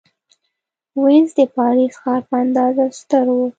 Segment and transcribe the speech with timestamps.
[1.03, 3.39] وینز د پاریس ښار په اندازه ستر و.